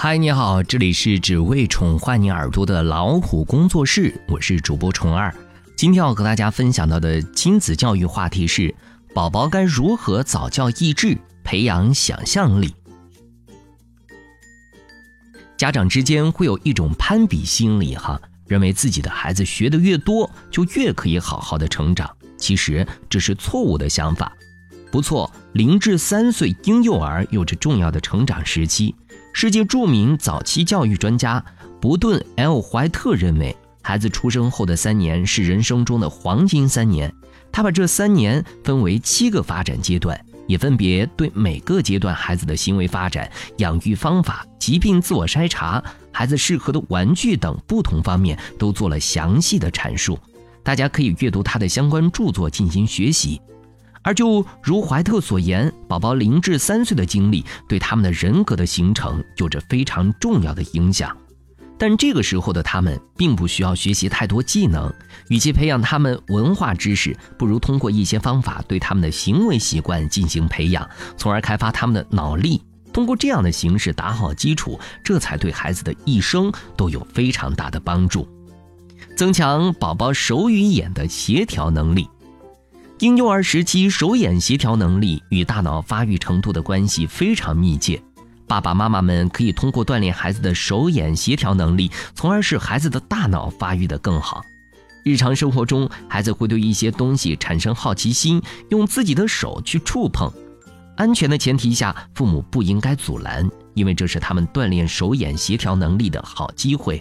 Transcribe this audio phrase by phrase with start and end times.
[0.00, 5.34] 嗨，你好，这里是只为宠坏你耳朵的老虎工作室，我是主播虫儿。
[5.74, 8.72] 今天要和大家分享到的亲子教育话题是：
[9.12, 12.72] 宝宝该如何早教益智，培养想象力？
[15.56, 22.08] 家长之间会有一种攀比心理，哈，认为自己的孩子学的越多，就越可以好好的成长。
[22.36, 24.32] 其实这是错误的想法。
[24.92, 28.94] 不错，零至三岁婴幼儿有着重要的成长时期。
[29.40, 31.44] 世界著名早期教育专家
[31.80, 37.14] 伯顿 ·L· 怀特认为，孩子出生后的三年是人生中的黄金三年。
[37.52, 45.80] 他把这三年分为七个发展阶段，也分别对每个阶段孩子的行为发展、养育方法、疾病自我筛查、
[46.10, 50.18] 孩子适合的玩具等不同方面都做了详细的阐述。
[50.64, 53.40] 大家可以阅读他的相关著作进行学习。
[54.02, 61.16] 而就如怀特所言，宝宝零至三岁的经历对他们的人格的形成有着非常重要的影响。
[61.80, 64.92] 但这个时候的他们并不需要学习太多技能，
[65.28, 72.60] 与其培养他们文化知识，不如通过一些方法对他们的行为习惯进行培养，从而开发他们的脑力。
[72.92, 78.26] 通过这样的形式打好基础，这才对孩子的一生都有非常大的帮助。
[79.14, 82.08] 增强宝宝手与眼的协调能力。
[83.00, 88.02] 婴幼儿时期手眼协调能力与大脑发育程度的关系非常密切，
[88.48, 94.42] 爸爸妈妈们可以通过锻炼孩子的手眼协调能力，从而使孩子的大脑发育得更好。
[95.04, 100.28] 日常生活中，孩子会对一些东西产生好奇心，用自己的手去触碰。
[100.96, 107.00] 安全的前提下，父母不应该阻拦，因为这是他们锻炼手眼协调能力的好机会。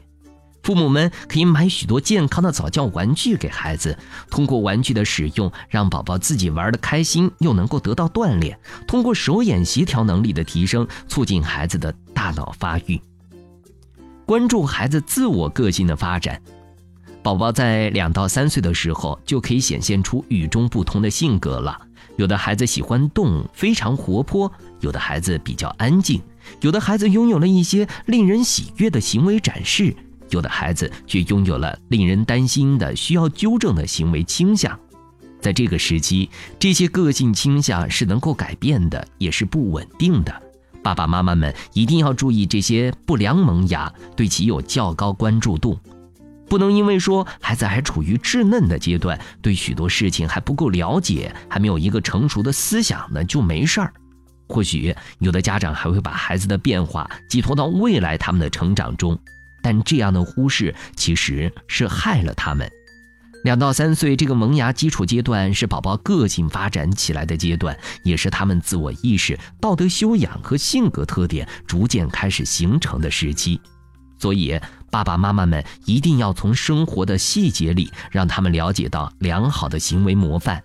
[0.63, 3.97] 父母们可以买许多健康的早教玩具给孩子，
[4.29, 8.59] 通过玩具的使用，让宝宝自己玩得开心，又能够得到锻炼。
[8.85, 12.99] 通过手眼协调能力的提升，促进孩子的大脑发育。
[14.25, 16.41] 关注孩子自我个性的发展，
[17.23, 21.79] 宝宝在两到三岁的时候就可以显现出与众不同的性格了。
[22.17, 24.51] 有的孩子喜欢动，非常活泼；
[24.81, 26.19] 有的孩子比较安静；
[26.59, 29.95] 有的孩子拥有了一些令人喜悦的行为展示。
[30.29, 34.77] 有的孩子却拥有了令人担心的、需要纠正的行为倾向，
[35.41, 36.29] 在这个时期，
[36.59, 40.41] 这些个性倾向是能够改变的，也是不稳定的。
[40.83, 45.77] 爸爸妈妈们一定要注意这些不良萌芽，对其有较高关注度，
[46.47, 53.93] 不能因为说孩子还处于稚嫩的阶段，对许多事情还不够了解，还没有一个成熟的思想呢，就没事儿。
[54.47, 59.19] 或许有的家长还会把孩子的变化寄托到未来他们的成长中。
[59.67, 62.71] 但这样的忽视其实是害了他们。
[63.43, 73.59] 两到三岁这个萌芽基础阶段是宝宝个性发展起来的阶段，也是他们自我意识、道德修养和性格特点逐渐开始形成的时期。
[74.17, 74.57] 所以，
[74.89, 80.63] 爸爸妈妈们一定要从生活的细节里让他们了解到良好的行为模范。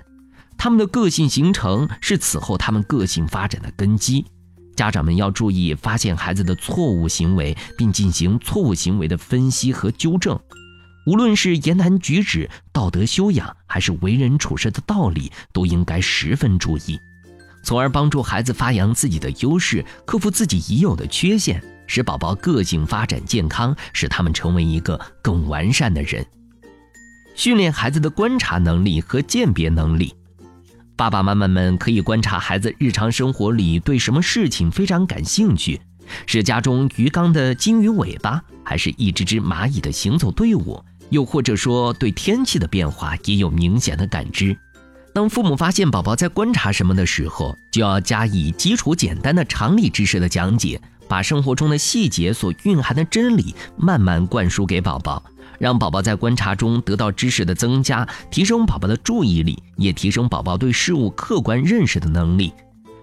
[0.57, 4.25] 他们的个性形成是此后他们个性发展的根基。
[4.75, 10.39] 家长们要注意发现孩子的错误行为，并进行错误行为的分析和纠正。
[11.05, 16.99] 无论是言谈举止、道德修养，还是为人处事的道理，都应该十分注意，
[17.65, 26.25] 从而帮助孩子发扬自己的优势，克服自己已有的缺陷，使宝宝个性发展健康，使他们成为一个更完善的人。
[27.35, 30.15] 训练孩子的观察能力和鉴别能力。
[30.95, 35.81] 爸爸妈妈们可以观察孩子日常生活里对什么事情非常感兴趣，
[36.27, 40.83] 是家中鱼缸的金鱼尾巴，还是一只只蚂蚁的行走队伍？
[41.11, 44.57] 又或者说对天气的变化也有明显的感知。
[45.15, 55.23] 当父母发现宝宝在观察什么的时候，就要加以基础简单的常理知识的讲解，把生活中的细节所蕴含的真理慢慢灌输给宝宝。
[55.63, 62.53] 让宝宝在观察中得到知识的增加，提升宝宝的注意力，也提升宝宝对事物客观认识的能力。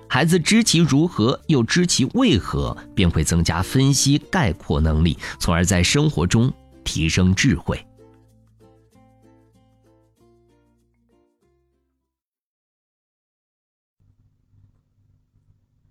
[0.10, 6.52] 孩子知其如何，又知其为何，便会增加分析概括能力，从而在生活中
[6.84, 7.82] 提升智慧。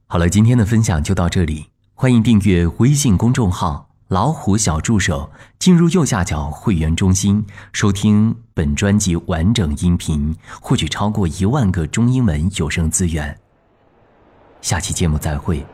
[0.07, 3.88] 好了，今天的分享就到这里，欢迎订阅微信公众号。
[4.09, 7.45] 老虎小助手，进入右下角会员中心，
[7.75, 13.39] 收听本专辑完整音频，获取超过一万个中英文有声资源。
[14.63, 15.65] 下期节目再会。